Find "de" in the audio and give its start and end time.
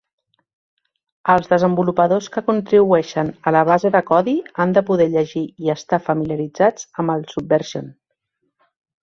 3.97-4.01, 4.79-4.83